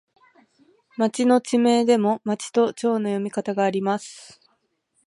[0.97, 4.41] 町の地名でも、まちとちょうの読み方があります。